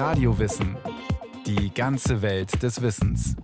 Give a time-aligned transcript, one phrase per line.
[0.00, 0.78] Radiowissen.
[1.44, 3.36] Die ganze Welt des Wissens.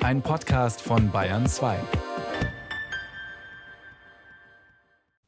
[0.00, 1.78] Ein Podcast von Bayern 2.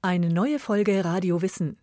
[0.03, 1.79] Eine neue Folge Radio Wissen.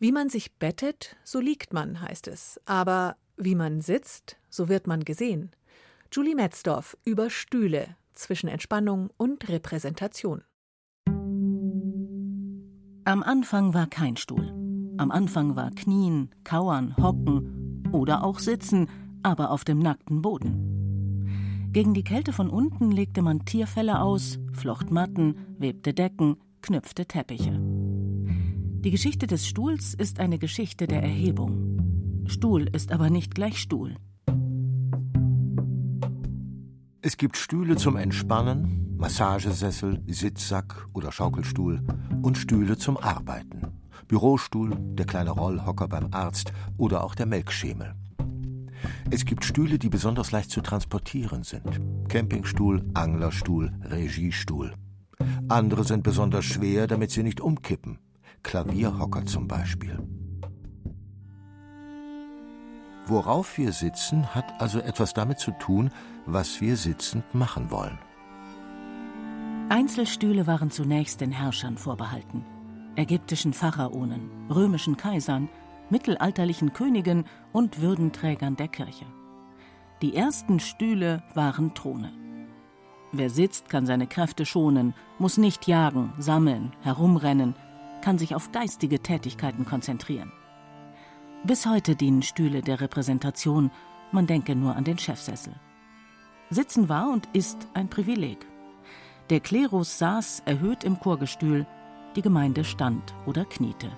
[0.00, 2.60] Wie man sich bettet, so liegt man, heißt es.
[2.64, 5.52] Aber wie man sitzt, so wird man gesehen.
[6.10, 10.42] Julie Metzdorf über Stühle zwischen Entspannung und Repräsentation.
[13.04, 14.48] Am Anfang war kein Stuhl.
[14.98, 17.59] Am Anfang war Knien, Kauern, Hocken
[17.92, 18.88] oder auch Sitzen,
[19.22, 21.68] aber auf dem nackten Boden.
[21.72, 27.58] Gegen die Kälte von unten legte man Tierfelle aus, flocht Matten, webte Decken, knüpfte Teppiche.
[27.58, 32.24] Die Geschichte des Stuhls ist eine Geschichte der Erhebung.
[32.26, 33.96] Stuhl ist aber nicht gleich Stuhl.
[37.02, 41.82] Es gibt Stühle zum Entspannen, Massagesessel, Sitzsack oder Schaukelstuhl
[42.22, 43.69] und Stühle zum Arbeiten.
[44.10, 47.94] Bürostuhl, der kleine Rollhocker beim Arzt oder auch der Melkschemel.
[49.08, 51.80] Es gibt Stühle, die besonders leicht zu transportieren sind.
[52.08, 54.74] Campingstuhl, Anglerstuhl, Regiestuhl.
[55.48, 58.00] Andere sind besonders schwer, damit sie nicht umkippen.
[58.42, 59.96] Klavierhocker zum Beispiel.
[63.06, 65.90] Worauf wir sitzen, hat also etwas damit zu tun,
[66.26, 67.98] was wir sitzend machen wollen.
[69.68, 72.44] Einzelstühle waren zunächst den Herrschern vorbehalten.
[72.96, 75.48] Ägyptischen Pharaonen, römischen Kaisern,
[75.90, 79.06] mittelalterlichen Königen und Würdenträgern der Kirche.
[80.02, 82.10] Die ersten Stühle waren Throne.
[83.12, 87.54] Wer sitzt, kann seine Kräfte schonen, muss nicht jagen, sammeln, herumrennen,
[88.02, 90.32] kann sich auf geistige Tätigkeiten konzentrieren.
[91.44, 93.70] Bis heute dienen Stühle der Repräsentation,
[94.12, 95.54] man denke nur an den Chefsessel.
[96.50, 98.46] Sitzen war und ist ein Privileg.
[99.30, 101.66] Der Klerus saß erhöht im Chorgestühl,
[102.16, 103.90] die Gemeinde stand oder kniete.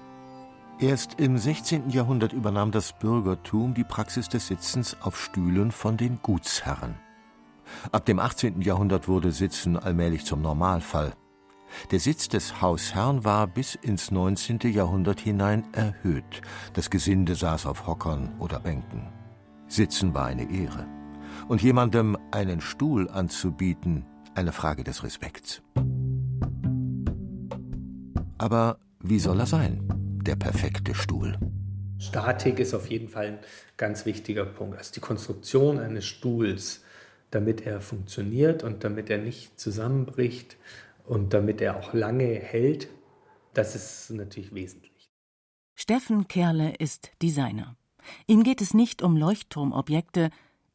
[0.79, 1.91] Erst im 16.
[1.91, 6.97] Jahrhundert übernahm das Bürgertum die Praxis des Sitzens auf Stühlen von den Gutsherren.
[7.93, 8.61] Ab dem 18.
[8.63, 11.13] Jahrhundert wurde Sitzen allmählich zum Normalfall.
[11.91, 14.61] Der Sitz des Hausherrn war bis ins 19.
[14.73, 16.43] Jahrhundert hinein erhöht.
[16.75, 19.09] Das Gesinde saß auf Hockern oder Bänken.
[19.69, 20.87] Sitzen war eine Ehre.
[21.49, 25.63] Und jemandem einen Stuhl anzubieten, eine Frage des Respekts.
[28.43, 29.89] Aber wie soll er sein,
[30.27, 31.39] der perfekte Stuhl?
[32.01, 33.39] Statik ist auf jeden Fall ein
[33.77, 34.77] ganz wichtiger Punkt.
[34.77, 36.83] Also die Konstruktion eines Stuhls,
[37.31, 40.57] damit er funktioniert und damit er nicht zusammenbricht
[41.05, 42.89] und damit er auch lange hält,
[43.55, 45.09] das ist natürlich wesentlich.
[45.77, 47.77] Steffen Kerle ist Designer.
[48.27, 50.31] Ihm geht es nicht um Leuchtturmobjekte,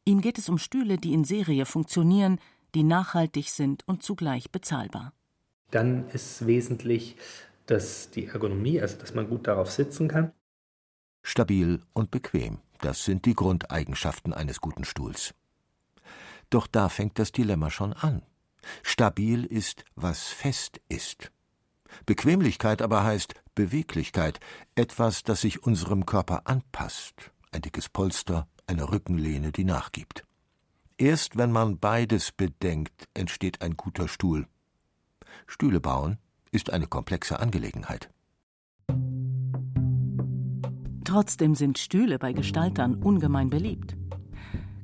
[0.06, 2.40] ihm geht es um Stühle, die in Serie funktionieren,
[2.74, 5.12] die nachhaltig sind und zugleich bezahlbar.
[5.70, 7.16] Dann ist wesentlich,
[7.68, 10.32] dass die Ergonomie, also dass man gut darauf sitzen kann.
[11.22, 15.34] Stabil und bequem, das sind die Grundeigenschaften eines guten Stuhls.
[16.50, 18.22] Doch da fängt das Dilemma schon an.
[18.82, 21.30] Stabil ist, was fest ist.
[22.06, 24.40] Bequemlichkeit aber heißt Beweglichkeit,
[24.74, 30.24] etwas, das sich unserem Körper anpasst, ein dickes Polster, eine Rückenlehne, die nachgibt.
[30.96, 34.46] Erst wenn man beides bedenkt, entsteht ein guter Stuhl.
[35.46, 36.18] Stühle bauen
[36.50, 38.10] ist eine komplexe Angelegenheit.
[41.04, 43.96] Trotzdem sind Stühle bei Gestaltern ungemein beliebt.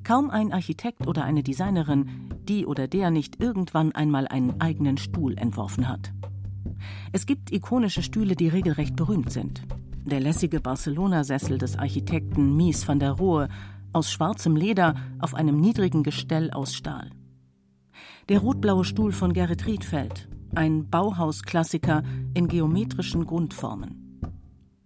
[0.04, 5.36] Kaum ein Architekt oder eine Designerin, die oder der nicht irgendwann einmal einen eigenen Stuhl
[5.36, 6.12] entworfen hat.
[7.12, 9.62] Es gibt ikonische Stühle, die regelrecht berühmt sind.
[10.04, 13.48] Der lässige Barcelona-Sessel des Architekten Mies van der Rohe
[13.92, 17.10] aus schwarzem Leder auf einem niedrigen Gestell aus Stahl.
[18.28, 22.02] Der rotblaue Stuhl von Gerrit Riedfeld ein Bauhausklassiker
[22.34, 24.20] in geometrischen Grundformen.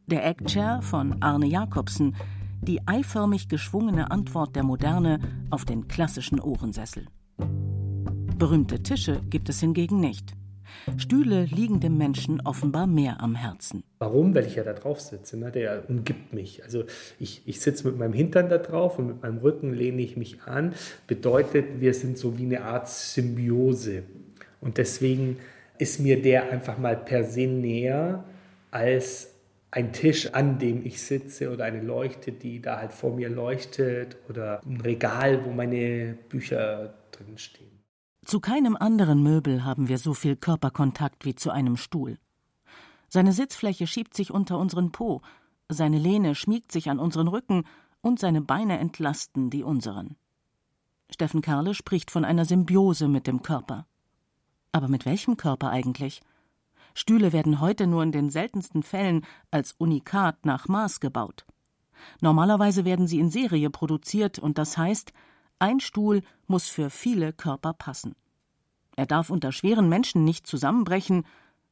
[0.06, 2.16] Der Eggchair von Arne Jacobsen,
[2.60, 5.20] die eiförmig geschwungene Antwort der Moderne
[5.50, 7.06] auf den klassischen Ohrensessel.
[8.38, 10.34] Berühmte Tische gibt es hingegen nicht.
[10.96, 13.84] Stühle liegen dem Menschen offenbar mehr am Herzen.
[13.98, 14.34] Warum?
[14.34, 15.36] Weil ich ja da drauf sitze.
[15.36, 15.50] Ne?
[15.50, 16.62] Der umgibt mich.
[16.62, 16.84] Also
[17.18, 20.42] ich, ich sitze mit meinem Hintern da drauf und mit meinem Rücken lehne ich mich
[20.42, 20.74] an.
[21.06, 24.04] Bedeutet, wir sind so wie eine Art Symbiose.
[24.60, 25.38] Und deswegen
[25.78, 28.24] ist mir der einfach mal per se näher
[28.70, 29.34] als
[29.70, 34.16] ein Tisch, an dem ich sitze oder eine Leuchte, die da halt vor mir leuchtet
[34.28, 37.68] oder ein Regal, wo meine Bücher drin stehen.
[38.24, 42.18] Zu keinem anderen Möbel haben wir so viel Körperkontakt wie zu einem Stuhl.
[43.08, 45.22] Seine Sitzfläche schiebt sich unter unseren Po,
[45.68, 47.64] seine Lehne schmiegt sich an unseren Rücken
[48.00, 50.16] und seine Beine entlasten die unseren.
[51.10, 53.86] Steffen Karle spricht von einer Symbiose mit dem Körper.
[54.72, 56.20] Aber mit welchem Körper eigentlich?
[56.94, 61.46] Stühle werden heute nur in den seltensten Fällen als Unikat nach Maß gebaut.
[62.20, 65.12] Normalerweise werden sie in Serie produziert und das heißt,
[65.58, 68.14] ein Stuhl muss für viele Körper passen.
[68.96, 71.24] Er darf unter schweren Menschen nicht zusammenbrechen,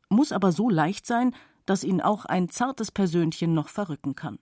[0.09, 1.35] muss aber so leicht sein,
[1.65, 4.39] dass ihn auch ein zartes Persönchen noch verrücken kann.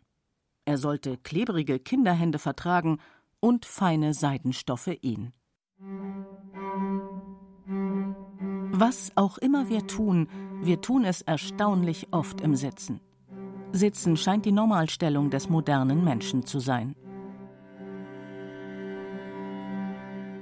[0.67, 2.99] Er sollte klebrige Kinderhände vertragen
[3.41, 5.33] und feine Seidenstoffe ihn.
[8.77, 10.27] Was auch immer wir tun,
[10.61, 12.99] wir tun es erstaunlich oft im Sitzen.
[13.71, 16.97] Sitzen scheint die Normalstellung des modernen Menschen zu sein.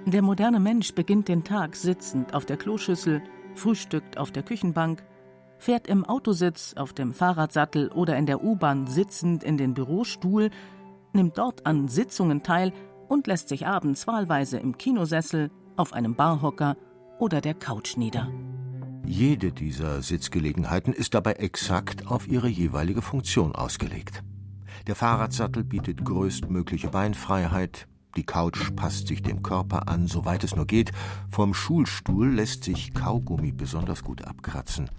[0.07, 3.23] Der moderne Mensch beginnt den Tag sitzend auf der Kloschüssel,
[3.55, 5.05] frühstückt auf der Küchenbank,
[5.59, 10.49] fährt im Autositz, auf dem Fahrradsattel oder in der U-Bahn sitzend in den Bürostuhl,
[11.13, 12.73] nimmt dort an Sitzungen teil
[13.09, 16.79] und lässt sich abends wahlweise im Kinosessel, auf einem Barhocker
[17.19, 18.29] oder der Couch nieder.
[19.05, 24.23] Jede dieser Sitzgelegenheiten ist dabei exakt auf ihre jeweilige Funktion ausgelegt.
[24.87, 30.67] Der Fahrradsattel bietet größtmögliche Beinfreiheit, die Couch passt sich dem Körper an, soweit es nur
[30.67, 30.93] geht,
[31.31, 34.91] vom Schulstuhl lässt sich Kaugummi besonders gut abkratzen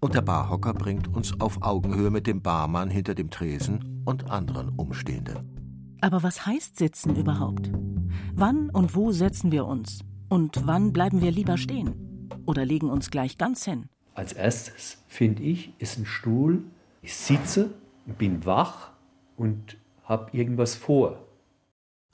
[0.00, 4.70] und der Barhocker bringt uns auf Augenhöhe mit dem Barmann hinter dem Tresen und anderen
[4.70, 5.96] Umstehenden.
[6.00, 7.70] Aber was heißt Sitzen überhaupt?
[8.34, 10.00] Wann und wo setzen wir uns?
[10.28, 12.28] Und wann bleiben wir lieber stehen?
[12.46, 13.88] Oder legen uns gleich ganz hin?
[14.14, 16.64] Als erstes, finde ich, ist ein Stuhl,
[17.02, 17.70] ich sitze,
[18.06, 18.90] bin wach
[19.36, 21.18] und habe irgendwas vor.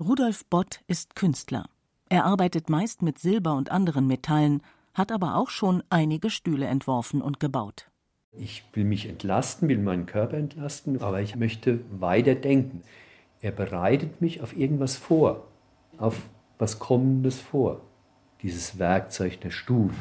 [0.01, 1.67] Rudolf Bott ist Künstler.
[2.09, 4.63] Er arbeitet meist mit Silber und anderen Metallen
[4.93, 7.91] hat aber auch schon einige Stühle entworfen und gebaut.
[8.33, 12.83] Ich will mich entlasten, will meinen Körper entlasten, aber ich möchte weiter denken.
[13.41, 15.47] Er bereitet mich auf irgendwas vor,
[15.99, 16.29] auf
[16.59, 17.81] was Kommendes vor.
[18.43, 19.95] Dieses Werkzeug, der Stuhl.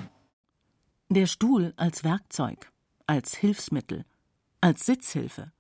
[1.10, 2.72] Der Stuhl als Werkzeug,
[3.06, 4.04] als Hilfsmittel,
[4.62, 5.52] als Sitzhilfe.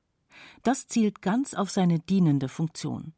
[0.63, 3.13] Das zielt ganz auf seine dienende Funktion.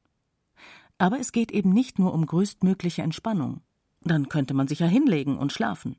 [0.98, 3.62] Aber es geht eben nicht nur um größtmögliche Entspannung.
[4.02, 5.96] Dann könnte man sich ja hinlegen und schlafen.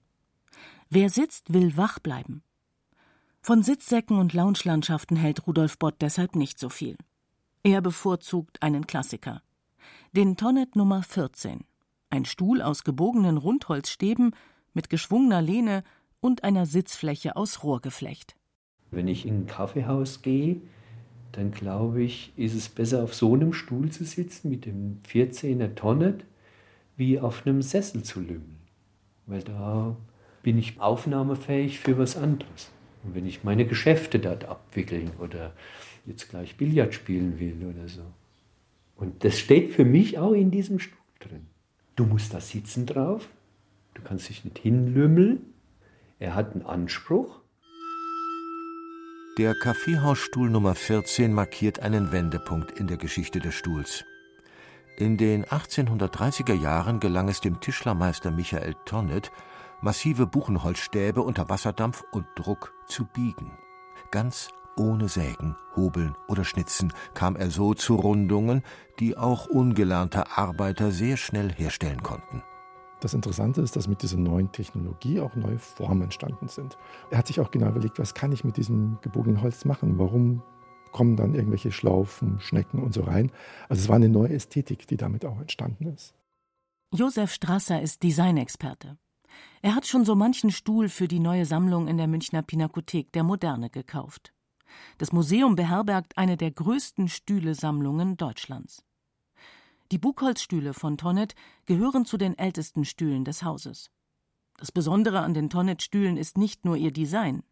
[0.90, 2.42] Wer sitzt, will wach bleiben.
[3.40, 6.98] Von Sitzsäcken und Loungelandschaften hält Rudolf Bott deshalb nicht so viel.
[7.62, 9.42] Er bevorzugt einen Klassiker.
[10.12, 11.64] Den Tonnet Nummer 14.
[12.14, 14.36] Ein Stuhl aus gebogenen Rundholzstäben
[14.72, 15.82] mit geschwungener Lehne
[16.20, 18.36] und einer Sitzfläche aus Rohrgeflecht.
[18.92, 20.60] Wenn ich in ein Kaffeehaus gehe,
[21.32, 25.74] dann glaube ich, ist es besser, auf so einem Stuhl zu sitzen mit dem 14er
[25.74, 26.24] Tonnet,
[26.96, 28.60] wie auf einem Sessel zu lümmeln.
[29.26, 29.96] Weil da
[30.44, 32.70] bin ich aufnahmefähig für was anderes.
[33.02, 35.52] Und wenn ich meine Geschäfte dort abwickeln oder
[36.06, 38.02] jetzt gleich Billard spielen will oder so.
[38.94, 41.48] Und das steht für mich auch in diesem Stuhl drin.
[41.96, 43.28] Du musst da sitzen drauf,
[43.94, 45.54] du kannst dich nicht hinlümmeln,
[46.18, 47.40] er hat einen Anspruch.
[49.38, 54.04] Der Kaffeehausstuhl Nummer 14 markiert einen Wendepunkt in der Geschichte des Stuhls.
[54.96, 59.32] In den 1830er Jahren gelang es dem Tischlermeister Michael Tonnet,
[59.80, 63.50] massive Buchenholzstäbe unter Wasserdampf und Druck zu biegen.
[64.10, 68.62] Ganz ohne Sägen, Hobeln oder Schnitzen kam er so zu Rundungen,
[69.00, 72.42] die auch ungelernte Arbeiter sehr schnell herstellen konnten.
[73.00, 76.78] Das Interessante ist, dass mit dieser neuen Technologie auch neue Formen entstanden sind.
[77.10, 79.98] Er hat sich auch genau überlegt, was kann ich mit diesem gebogenen Holz machen?
[79.98, 80.42] Warum
[80.92, 83.30] kommen dann irgendwelche Schlaufen, Schnecken und so rein?
[83.68, 86.14] Also es war eine neue Ästhetik, die damit auch entstanden ist.
[86.92, 88.96] Josef Strasser ist Designexperte.
[89.62, 93.24] Er hat schon so manchen Stuhl für die neue Sammlung in der Münchner Pinakothek der
[93.24, 94.33] Moderne gekauft.
[94.98, 98.84] Das Museum beherbergt eine der größten Stühlesammlungen Deutschlands.
[99.92, 101.34] Die Buchholzstühle von Tonnet
[101.66, 103.90] gehören zu den ältesten Stühlen des Hauses.
[104.56, 107.42] Das Besondere an den Tonnet-Stühlen ist nicht nur ihr Design.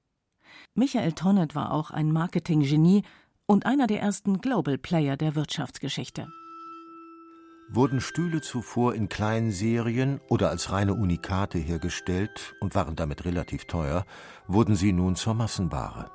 [0.74, 3.02] Michael Tonnet war auch ein Marketinggenie
[3.46, 6.28] und einer der ersten Global Player der Wirtschaftsgeschichte.
[7.68, 13.64] Wurden Stühle zuvor in kleinen Serien oder als reine Unikate hergestellt und waren damit relativ
[13.64, 14.04] teuer,
[14.46, 16.10] wurden sie nun zur Massenware.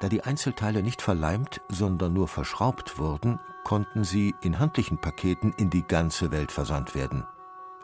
[0.00, 5.70] Da die Einzelteile nicht verleimt, sondern nur verschraubt wurden, konnten sie in handlichen Paketen in
[5.70, 7.24] die ganze Welt versandt werden.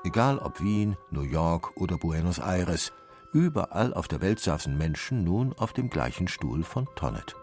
[0.05, 2.93] Egal ob Wien, New York oder Buenos Aires,
[3.33, 7.35] überall auf der Welt saßen Menschen nun auf dem gleichen Stuhl von Tonnet.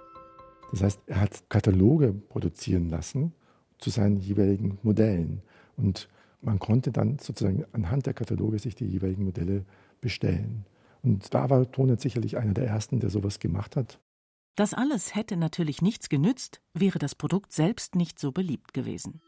[0.72, 3.34] Das heißt, er hat Kataloge produzieren lassen
[3.78, 5.42] zu seinen jeweiligen Modellen.
[5.78, 6.10] Und
[6.42, 9.66] man konnte dann sozusagen anhand der Kataloge sich die jeweiligen Modelle
[10.02, 10.66] bestellen.
[11.04, 14.00] Und da war Tonet sicherlich einer der ersten, der sowas gemacht hat.
[14.56, 19.22] Das alles hätte natürlich nichts genützt, wäre das Produkt selbst nicht so beliebt gewesen.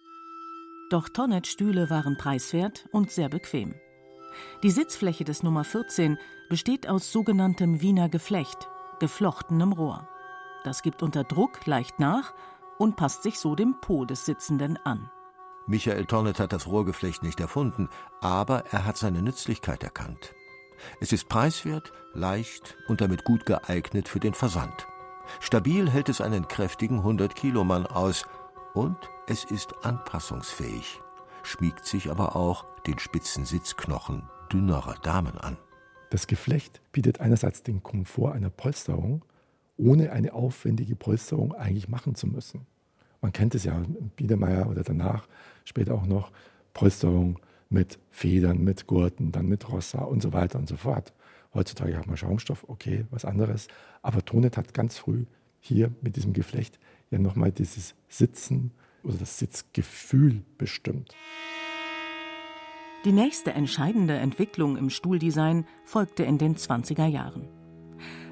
[0.91, 3.73] Doch Tonnet-Stühle waren preiswert und sehr bequem.
[4.61, 6.17] Die Sitzfläche des Nummer 14
[6.49, 10.07] besteht aus sogenanntem Wiener Geflecht, geflochtenem Rohr.
[10.63, 12.35] Das gibt unter Druck leicht nach
[12.77, 15.09] und passt sich so dem Po des Sitzenden an.
[15.65, 17.89] Michael Tonnet hat das Rohrgeflecht nicht erfunden,
[18.21, 20.35] aber er hat seine Nützlichkeit erkannt.
[20.99, 24.87] Es ist preiswert, leicht und damit gut geeignet für den Versand.
[25.39, 28.25] Stabil hält es einen kräftigen 100-Kilo-Mann aus
[28.73, 31.01] und es ist anpassungsfähig,
[31.43, 35.57] schmiegt sich aber auch den spitzen Sitzknochen dünnerer Damen an.
[36.09, 39.25] Das Geflecht bietet einerseits den Komfort einer Polsterung,
[39.77, 42.65] ohne eine aufwendige Polsterung eigentlich machen zu müssen.
[43.21, 43.81] Man kennt es ja
[44.15, 45.27] Biedermeier oder danach,
[45.63, 46.31] später auch noch,
[46.73, 47.39] Polsterung
[47.69, 51.13] mit Federn, mit Gurten, dann mit Rossa und so weiter und so fort.
[51.55, 53.69] Heutzutage hat man Schaumstoff, okay, was anderes.
[54.01, 55.25] Aber Tonet hat ganz früh
[55.59, 56.77] hier mit diesem Geflecht
[57.09, 58.71] ja nochmal dieses Sitzen
[59.03, 61.15] oder das Sitzgefühl bestimmt.
[63.05, 67.47] Die nächste entscheidende Entwicklung im Stuhldesign folgte in den 20er Jahren.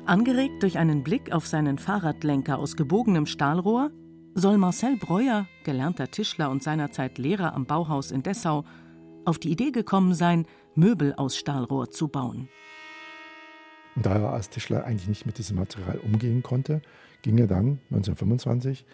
[0.06, 3.92] Angeregt durch einen Blick auf seinen Fahrradlenker aus gebogenem Stahlrohr,
[4.36, 8.66] soll Marcel Breuer, gelernter Tischler und seinerzeit Lehrer am Bauhaus in Dessau,
[9.26, 12.50] auf die Idee gekommen sein, Möbel aus Stahlrohr zu bauen.
[13.96, 16.82] Und da er als Tischler eigentlich nicht mit diesem Material umgehen konnte,
[17.22, 18.86] ging er dann 1925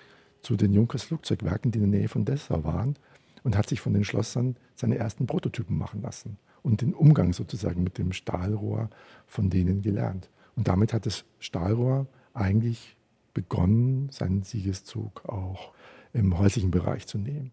[0.42, 2.96] zu den Junkers Flugzeugwerken, die in der Nähe von Dessau waren,
[3.44, 7.84] und hat sich von den Schlossern seine ersten Prototypen machen lassen und den Umgang sozusagen
[7.84, 8.90] mit dem Stahlrohr
[9.28, 10.30] von denen gelernt.
[10.56, 12.98] Und damit hat das Stahlrohr eigentlich
[13.34, 15.72] begonnen, seinen Siegeszug auch
[16.12, 17.52] im häuslichen Bereich zu nehmen.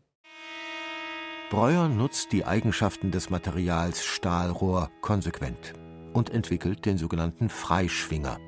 [1.50, 5.74] Breuer nutzt die Eigenschaften des Materials Stahlrohr konsequent
[6.16, 8.40] und entwickelt den sogenannten Freischwinger.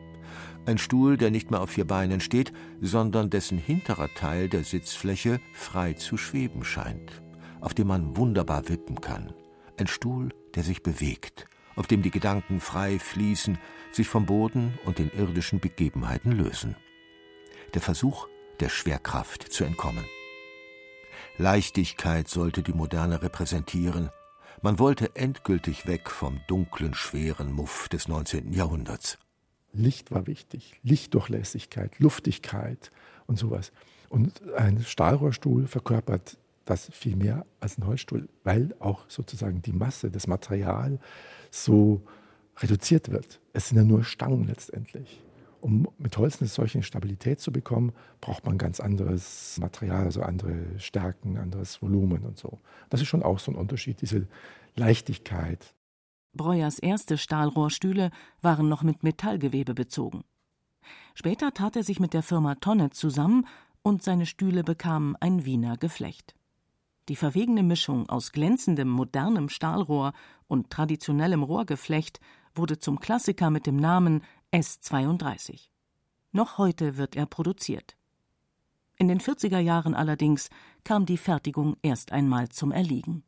[0.64, 5.38] Ein Stuhl, der nicht mehr auf vier Beinen steht, sondern dessen hinterer Teil der Sitzfläche
[5.52, 7.22] frei zu schweben scheint,
[7.60, 9.34] auf dem man wunderbar wippen kann.
[9.76, 11.46] Ein Stuhl, der sich bewegt,
[11.76, 13.58] auf dem die Gedanken frei fließen,
[13.92, 16.74] sich vom Boden und den irdischen Begebenheiten lösen.
[17.74, 18.28] Der Versuch,
[18.60, 20.04] der Schwerkraft zu entkommen.
[21.36, 24.10] Leichtigkeit sollte die Moderne repräsentieren.
[24.60, 28.52] Man wollte endgültig weg vom dunklen, schweren Muff des 19.
[28.52, 29.16] Jahrhunderts.
[29.72, 32.90] Licht war wichtig, Lichtdurchlässigkeit, Luftigkeit
[33.28, 33.70] und sowas.
[34.08, 40.10] Und ein Stahlrohrstuhl verkörpert das viel mehr als ein Holzstuhl, weil auch sozusagen die Masse,
[40.10, 40.98] das Material
[41.52, 42.02] so
[42.56, 43.40] reduziert wird.
[43.52, 45.22] Es sind ja nur Stangen letztendlich
[45.60, 50.78] um mit Holz eine solche Stabilität zu bekommen, braucht man ganz anderes Material, also andere
[50.78, 52.58] Stärken, anderes Volumen und so.
[52.90, 54.26] Das ist schon auch so ein Unterschied, diese
[54.76, 55.74] Leichtigkeit.
[56.34, 58.10] Breuers erste Stahlrohrstühle
[58.42, 60.22] waren noch mit Metallgewebe bezogen.
[61.14, 63.46] Später tat er sich mit der Firma Tonne zusammen
[63.82, 66.34] und seine Stühle bekamen ein Wiener Geflecht.
[67.08, 70.12] Die verwegene Mischung aus glänzendem modernem Stahlrohr
[70.46, 72.20] und traditionellem Rohrgeflecht
[72.54, 75.68] wurde zum Klassiker mit dem Namen S32.
[76.32, 77.96] Noch heute wird er produziert.
[78.96, 80.48] In den 40er Jahren allerdings
[80.84, 83.24] kam die Fertigung erst einmal zum Erliegen.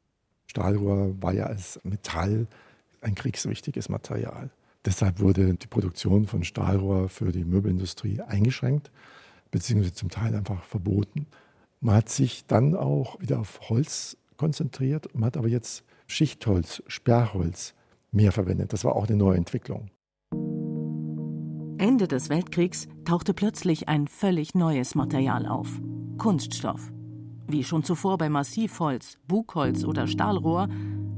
[0.46, 2.46] Stahlrohr war ja als Metall
[3.02, 4.50] ein kriegswichtiges Material.
[4.86, 8.90] Deshalb wurde die Produktion von Stahlrohr für die Möbelindustrie eingeschränkt,
[9.50, 11.26] beziehungsweise zum Teil einfach verboten.
[11.80, 17.74] Man hat sich dann auch wieder auf Holz konzentriert, man hat aber jetzt Schichtholz, Sperrholz
[18.10, 18.72] mehr verwendet.
[18.72, 19.90] Das war auch eine neue Entwicklung.
[21.80, 25.80] Ende des Weltkriegs tauchte plötzlich ein völlig neues Material auf:
[26.18, 26.92] Kunststoff.
[27.48, 30.68] Wie schon zuvor bei Massivholz, Bugholz oder Stahlrohr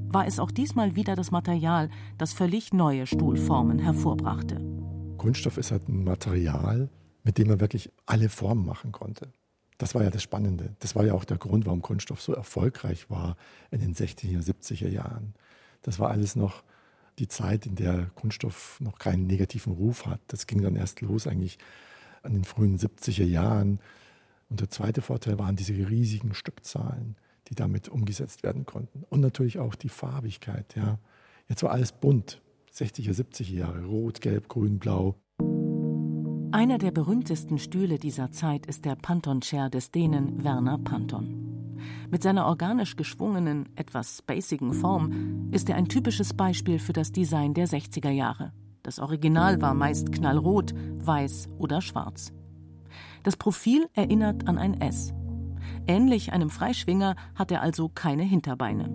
[0.07, 4.61] war es auch diesmal wieder das Material, das völlig neue Stuhlformen hervorbrachte.
[5.19, 6.89] Kunststoff ist halt ein Material,
[7.25, 9.33] mit dem man wirklich alle Formen machen konnte.
[9.79, 10.77] Das war ja das Spannende.
[10.79, 13.37] Das war ja auch der Grund, warum Kunststoff so erfolgreich war
[13.73, 15.35] in den 60er, 70er Jahren.
[15.83, 16.63] Das war alles noch
[17.23, 20.21] die Zeit, in der Kunststoff noch keinen negativen Ruf hat.
[20.27, 21.57] Das ging dann erst los eigentlich
[22.23, 23.79] an den frühen 70er Jahren.
[24.51, 27.17] Und der zweite Vorteil waren diese riesigen Stückzahlen,
[27.49, 29.05] die damit umgesetzt werden konnten.
[29.09, 30.75] Und natürlich auch die Farbigkeit.
[30.75, 30.99] Ja.
[31.49, 32.43] Jetzt war alles bunt.
[32.75, 33.85] 60er, 70er Jahre.
[33.85, 35.15] Rot, Gelb, Grün, Blau.
[36.51, 41.42] Einer der berühmtesten Stühle dieser Zeit ist der Panton-Chair des Dänen Werner Panton.
[42.11, 47.55] Mit seiner organisch geschwungenen, etwas spacigen Form ist er ein typisches Beispiel für das Design
[47.55, 48.53] der 60er Jahre.
[48.83, 52.33] Das Original war meist knallrot, weiß oder schwarz.
[53.23, 55.15] Das Profil erinnert an ein S.
[55.87, 58.89] Ähnlich einem Freischwinger hat er also keine Hinterbeine.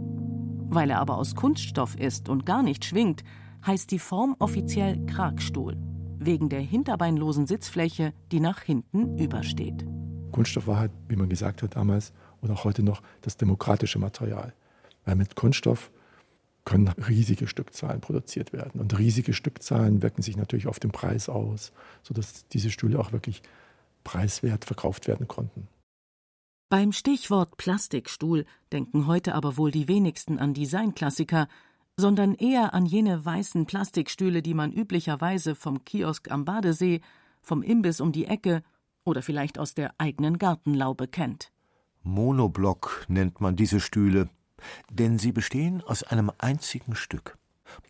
[0.70, 3.24] Weil er aber aus Kunststoff ist und gar nicht schwingt,
[3.65, 5.77] heißt die Form offiziell Kragstuhl,
[6.20, 9.86] wegen der hinterbeinlosen Sitzfläche, die nach hinten übersteht.
[10.32, 14.53] Kunststoff war halt, wie man gesagt hat damals, und auch heute noch das demokratische Material.
[15.06, 15.91] Weil mit Kunststoff
[16.65, 18.82] können riesige Stückzahlen produziert werden.
[18.82, 21.72] Und riesige Stückzahlen wirken sich natürlich auf den Preis aus,
[22.03, 23.41] sodass diese Stühle auch wirklich
[24.03, 25.70] preiswert verkauft werden konnten.
[26.70, 31.48] Beim Stichwort Plastikstuhl denken heute aber wohl die wenigsten an Designklassiker,
[31.96, 37.00] sondern eher an jene weißen Plastikstühle, die man üblicherweise vom Kiosk am Badesee,
[37.41, 38.62] vom Imbiss um die Ecke
[39.06, 41.53] oder vielleicht aus der eigenen Gartenlaube kennt.
[42.07, 44.29] Monoblock nennt man diese Stühle,
[44.89, 47.37] denn sie bestehen aus einem einzigen Stück.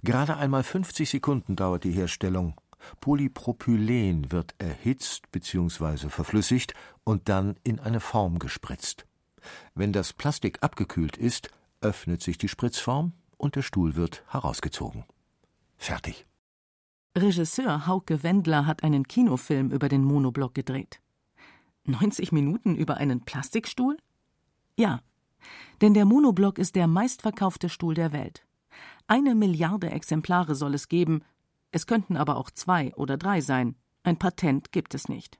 [0.03, 2.55] Gerade einmal 50 Sekunden dauert die Herstellung.
[2.99, 6.09] Polypropylen wird erhitzt bzw.
[6.09, 9.05] verflüssigt und dann in eine Form gespritzt.
[9.75, 11.49] Wenn das Plastik abgekühlt ist,
[11.81, 15.05] öffnet sich die Spritzform und der Stuhl wird herausgezogen.
[15.77, 16.25] Fertig.
[17.15, 21.01] Regisseur Hauke Wendler hat einen Kinofilm über den Monoblock gedreht.
[21.85, 23.97] 90 Minuten über einen Plastikstuhl?
[24.77, 25.01] Ja,
[25.81, 28.45] denn der Monoblock ist der meistverkaufte Stuhl der Welt.
[29.07, 31.23] Eine Milliarde Exemplare soll es geben,
[31.71, 33.75] es könnten aber auch zwei oder drei sein.
[34.03, 35.39] Ein Patent gibt es nicht.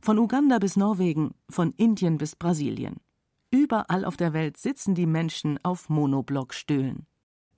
[0.00, 2.96] Von Uganda bis Norwegen, von Indien bis Brasilien.
[3.50, 7.06] Überall auf der Welt sitzen die Menschen auf Monoblockstühlen.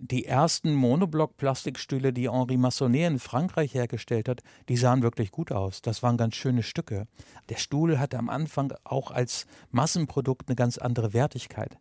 [0.04, 5.80] Die ersten Monoblock-Plastikstühle, die Henri Massonnet in Frankreich hergestellt hat, die sahen wirklich gut aus.
[5.80, 7.06] Das waren ganz schöne Stücke.
[7.50, 11.78] Der Stuhl hatte am Anfang auch als Massenprodukt eine ganz andere Wertigkeit.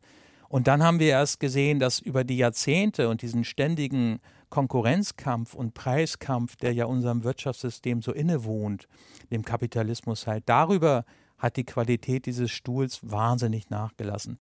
[0.49, 5.73] Und dann haben wir erst gesehen, dass über die Jahrzehnte und diesen ständigen Konkurrenzkampf und
[5.73, 8.87] Preiskampf, der ja unserem Wirtschaftssystem so innewohnt,
[9.31, 11.05] dem Kapitalismus halt, darüber
[11.39, 14.37] hat die Qualität dieses Stuhls wahnsinnig nachgelassen.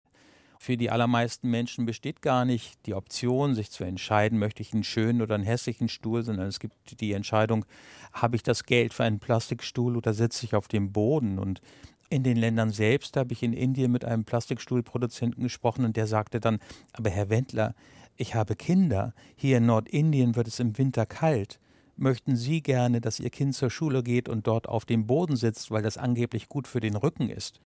[0.64, 4.82] Für die allermeisten Menschen besteht gar nicht die Option, sich zu entscheiden, möchte ich einen
[4.82, 7.66] schönen oder einen hässlichen Stuhl, sondern es gibt die Entscheidung,
[8.14, 11.38] habe ich das Geld für einen Plastikstuhl oder sitze ich auf dem Boden?
[11.38, 11.60] Und
[12.08, 16.40] in den Ländern selbst habe ich in Indien mit einem Plastikstuhlproduzenten gesprochen und der sagte
[16.40, 16.60] dann,
[16.94, 17.74] aber Herr Wendler,
[18.16, 21.60] ich habe Kinder, hier in Nordindien wird es im Winter kalt.
[21.96, 25.70] Möchten Sie gerne, dass Ihr Kind zur Schule geht und dort auf dem Boden sitzt,
[25.70, 27.60] weil das angeblich gut für den Rücken ist?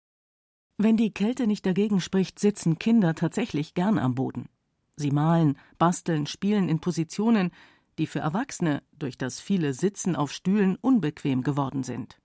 [0.78, 4.48] Wenn die Kälte nicht dagegen spricht, sitzen Kinder tatsächlich gern am Boden.
[4.96, 7.50] Sie malen, basteln, spielen in Positionen,
[7.98, 12.18] die für Erwachsene durch das viele Sitzen auf Stühlen unbequem geworden sind.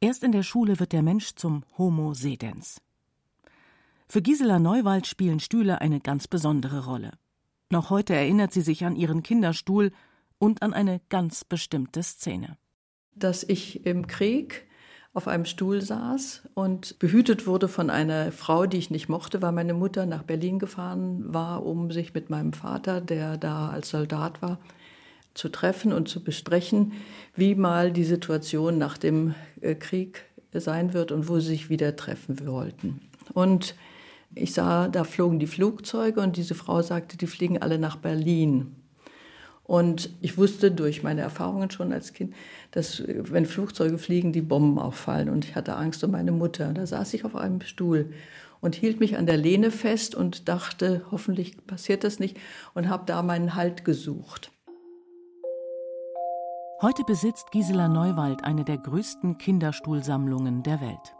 [0.00, 2.80] Erst in der Schule wird der Mensch zum Homo sedens.
[4.08, 7.12] Für Gisela Neuwald spielen Stühle eine ganz besondere Rolle.
[7.70, 9.92] Noch heute erinnert sie sich an ihren Kinderstuhl
[10.38, 12.58] und an eine ganz bestimmte Szene.
[13.14, 14.66] Dass ich im Krieg
[15.12, 19.52] auf einem Stuhl saß und behütet wurde von einer Frau, die ich nicht mochte, weil
[19.52, 24.40] meine Mutter nach Berlin gefahren war, um sich mit meinem Vater, der da als Soldat
[24.40, 24.60] war,
[25.34, 26.92] zu treffen und zu besprechen,
[27.34, 31.96] wie mal die Situation nach dem äh, Krieg sein wird und wo sie sich wieder
[31.96, 33.00] treffen wollten.
[33.32, 33.74] Und
[34.34, 38.76] ich sah, da flogen die Flugzeuge und diese Frau sagte, die fliegen alle nach Berlin.
[39.70, 42.34] Und ich wusste durch meine Erfahrungen schon als Kind,
[42.72, 45.28] dass wenn Flugzeuge fliegen, die Bomben auffallen.
[45.30, 46.72] Und ich hatte Angst um meine Mutter.
[46.72, 48.12] Da saß ich auf einem Stuhl
[48.60, 52.36] und hielt mich an der Lehne fest und dachte, hoffentlich passiert das nicht
[52.74, 54.50] und habe da meinen Halt gesucht.
[56.82, 61.14] Heute besitzt Gisela Neuwald eine der größten Kinderstuhlsammlungen der Welt.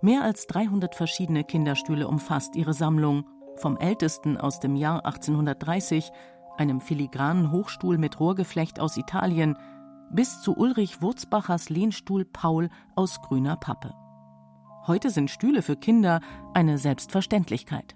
[0.00, 3.26] Mehr als 300 verschiedene Kinderstühle umfasst ihre Sammlung,
[3.56, 6.12] vom ältesten aus dem Jahr 1830,
[6.58, 9.56] einem filigranen Hochstuhl mit Rohrgeflecht aus Italien,
[10.10, 13.94] bis zu Ulrich Wurzbachers Lehnstuhl Paul aus grüner Pappe.
[14.86, 16.20] Heute sind Stühle für Kinder
[16.54, 17.94] eine Selbstverständlichkeit.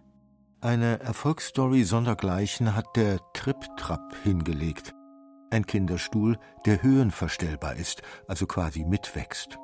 [0.61, 4.95] Eine Erfolgsstory sondergleichen hat der Trip-Trap hingelegt.
[5.51, 9.59] Ein Kinderstuhl, der höhenverstellbar ist, also quasi mitwächst.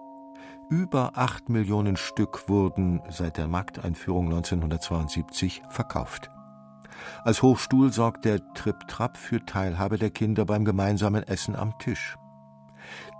[0.70, 6.30] Über acht Millionen Stück wurden seit der Markteinführung 1972 verkauft.
[7.24, 12.16] Als Hochstuhl sorgt der Trip-Trap für Teilhabe der Kinder beim gemeinsamen Essen am Tisch.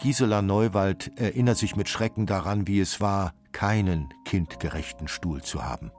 [0.00, 5.90] Gisela Neuwald erinnert sich mit Schrecken daran, wie es war, keinen kindgerechten Stuhl zu haben.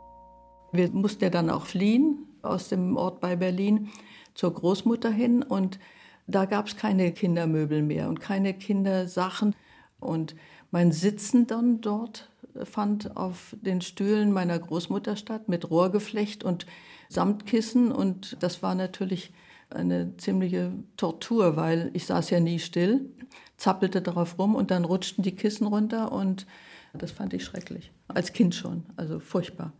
[0.71, 3.89] Wir mussten ja dann auch fliehen aus dem Ort bei Berlin
[4.33, 5.79] zur Großmutter hin und
[6.27, 9.55] da gab es keine Kindermöbel mehr und keine Kindersachen.
[9.99, 10.35] Und
[10.71, 12.29] mein Sitzen dann dort
[12.63, 16.65] fand auf den Stühlen meiner Großmutter statt mit Rohrgeflecht und
[17.09, 17.91] Samtkissen.
[17.91, 19.33] Und das war natürlich
[19.69, 23.09] eine ziemliche Tortur, weil ich saß ja nie still,
[23.57, 26.47] zappelte darauf rum und dann rutschten die Kissen runter und
[26.93, 27.91] das fand ich schrecklich.
[28.07, 29.73] Als Kind schon, also furchtbar.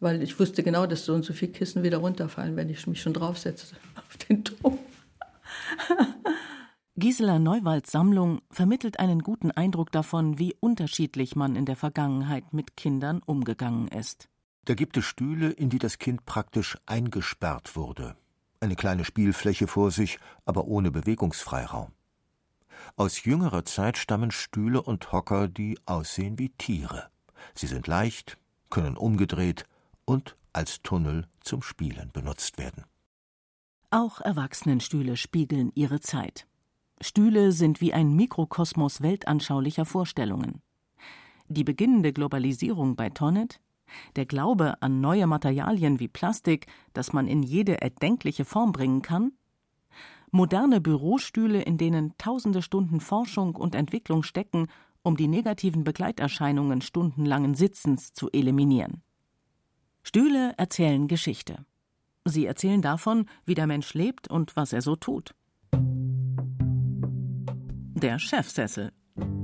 [0.00, 3.00] Weil ich wusste genau, dass so und so viele Kissen wieder runterfallen, wenn ich mich
[3.00, 4.78] schon draufsetze auf den Turm.
[6.96, 12.76] Gisela Neuwalds Sammlung vermittelt einen guten Eindruck davon, wie unterschiedlich man in der Vergangenheit mit
[12.76, 14.28] Kindern umgegangen ist.
[14.68, 18.18] Da gibt es Stühle, in die das Kind praktisch eingesperrt wurde.
[18.60, 21.92] Eine kleine Spielfläche vor sich, aber ohne Bewegungsfreiraum.
[22.94, 27.08] Aus jüngerer Zeit stammen Stühle und Hocker, die aussehen wie Tiere.
[27.54, 28.36] Sie sind leicht,
[28.68, 29.64] können umgedreht
[30.04, 32.84] und als Tunnel zum Spielen benutzt werden.
[33.88, 36.46] Auch Erwachsenenstühle spiegeln ihre Zeit.
[37.00, 40.60] Stühle sind wie ein Mikrokosmos weltanschaulicher Vorstellungen.
[41.48, 43.62] Die beginnende Globalisierung bei Tonnet,
[44.16, 49.32] der Glaube an neue Materialien wie Plastik, das man in jede erdenkliche Form bringen kann,
[50.30, 54.68] moderne Bürostühle, in denen tausende Stunden Forschung und Entwicklung stecken,
[55.02, 59.02] um die negativen Begleiterscheinungen stundenlangen Sitzens zu eliminieren.
[60.02, 61.64] Stühle erzählen Geschichte.
[62.24, 65.34] Sie erzählen davon, wie der Mensch lebt und was er so tut.
[67.94, 68.92] Der Chefsessel.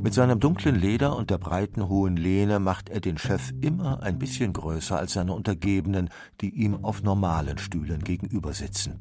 [0.02, 4.18] Mit seinem dunklen Leder und der breiten hohen Lehne macht er den Chef immer ein
[4.18, 6.10] bisschen größer als seine Untergebenen,
[6.40, 9.00] die ihm auf normalen Stühlen gegenüber sitzen.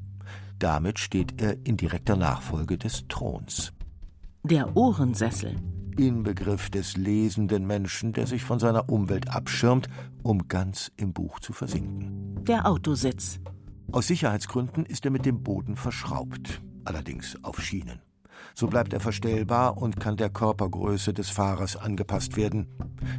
[0.59, 3.73] Damit steht er in direkter Nachfolge des Throns.
[4.43, 5.55] Der Ohrensessel.
[5.97, 9.89] Inbegriff des lesenden Menschen, der sich von seiner Umwelt abschirmt,
[10.23, 12.43] um ganz im Buch zu versinken.
[12.45, 13.39] Der Autositz.
[13.91, 18.01] Aus Sicherheitsgründen ist er mit dem Boden verschraubt, allerdings auf Schienen.
[18.55, 22.67] So bleibt er verstellbar und kann der Körpergröße des Fahrers angepasst werden.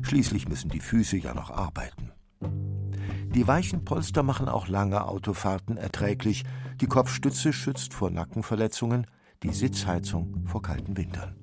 [0.02, 2.12] Schließlich müssen die Füße ja noch arbeiten.
[3.34, 6.44] Die weichen Polster machen auch lange Autofahrten erträglich.
[6.80, 9.08] Die Kopfstütze schützt vor Nackenverletzungen,
[9.42, 11.34] die Sitzheizung vor kalten Wintern.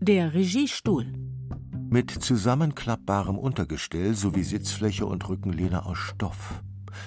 [0.00, 1.06] Der Regiestuhl.
[1.88, 6.62] Mit zusammenklappbarem Untergestell sowie Sitzfläche und Rückenlehne aus Stoff.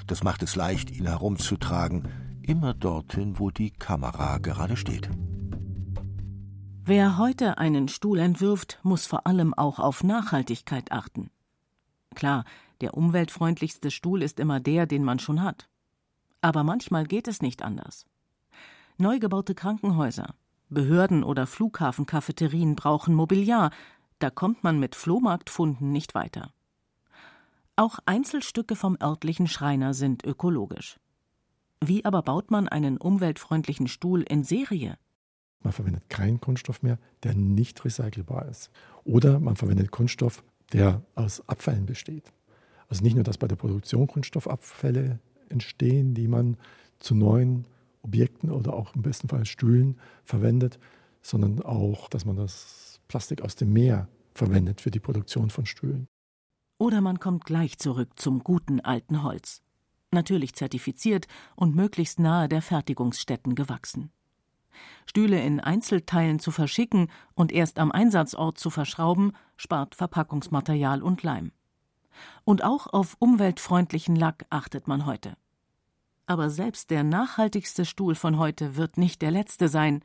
[0.07, 2.07] Das macht es leicht, ihn herumzutragen,
[2.41, 5.09] immer dorthin, wo die Kamera gerade steht.
[6.89, 11.31] Wer heute einen Stuhl entwirft, muss vor allem auch auf Nachhaltigkeit achten.
[12.15, 12.45] Klar,
[12.79, 15.67] der umweltfreundlichste Stuhl ist immer der, den man schon hat.
[16.39, 18.05] Aber manchmal geht es nicht anders.
[18.97, 20.33] Neu gebaute Krankenhäuser,
[20.69, 23.71] Behörden oder Flughafencafeterien brauchen Mobiliar,
[24.19, 26.53] da kommt man mit Flohmarktfunden nicht weiter.
[27.75, 31.01] Auch Einzelstücke vom örtlichen Schreiner sind ökologisch.
[31.83, 34.97] Wie aber baut man einen umweltfreundlichen Stuhl in Serie?
[35.61, 38.69] Man verwendet keinen Kunststoff mehr, der nicht recycelbar ist.
[39.03, 40.43] Oder man verwendet Kunststoff,
[40.73, 42.31] der aus Abfällen besteht.
[42.89, 46.57] Also nicht nur, dass bei der Produktion Kunststoffabfälle entstehen, die man
[46.99, 47.65] zu neuen
[48.01, 50.79] Objekten oder auch im besten Fall Stühlen verwendet,
[51.21, 56.07] sondern auch, dass man das Plastik aus dem Meer verwendet für die Produktion von Stühlen.
[56.79, 59.61] Oder man kommt gleich zurück zum guten alten Holz.
[60.11, 64.11] Natürlich zertifiziert und möglichst nahe der Fertigungsstätten gewachsen.
[65.05, 71.51] Stühle in Einzelteilen zu verschicken und erst am Einsatzort zu verschrauben, spart Verpackungsmaterial und Leim.
[72.43, 75.37] Und auch auf umweltfreundlichen Lack achtet man heute.
[76.25, 80.03] Aber selbst der nachhaltigste Stuhl von heute wird nicht der letzte sein.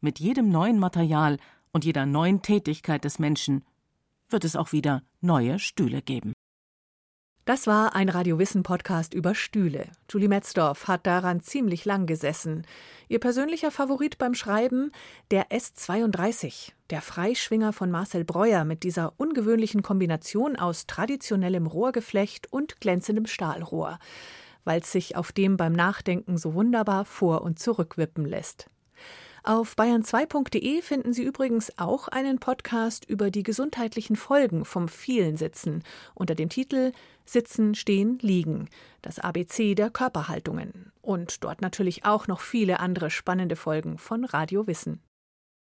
[0.00, 1.38] Mit jedem neuen Material
[1.72, 3.64] und jeder neuen Tätigkeit des Menschen
[4.28, 6.32] wird es auch wieder neue Stühle geben.
[7.46, 9.86] Das war ein Radiowissen-Podcast über Stühle.
[10.10, 12.66] Julie Metzdorf hat daran ziemlich lang gesessen.
[13.06, 14.90] Ihr persönlicher Favorit beim Schreiben?
[15.30, 22.80] Der S32, der Freischwinger von Marcel Breuer mit dieser ungewöhnlichen Kombination aus traditionellem Rohrgeflecht und
[22.80, 24.00] glänzendem Stahlrohr,
[24.64, 28.68] weil es sich auf dem beim Nachdenken so wunderbar vor- und zurückwippen lässt.
[29.46, 35.84] Auf bayern2.de finden Sie übrigens auch einen Podcast über die gesundheitlichen Folgen vom vielen Sitzen
[36.14, 36.90] unter dem Titel
[37.26, 38.68] Sitzen, Stehen, Liegen,
[39.02, 40.92] das ABC der Körperhaltungen.
[41.02, 45.00] Und dort natürlich auch noch viele andere spannende Folgen von Radio Wissen.